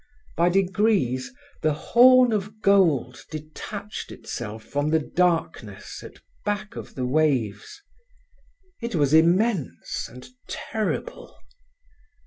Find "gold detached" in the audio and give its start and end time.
2.63-4.11